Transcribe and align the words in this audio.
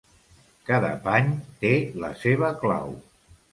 Cada 0.69 0.89
pany 1.03 1.29
té 1.65 1.75
la 2.07 2.11
seva 2.25 2.53
clau. 2.65 2.99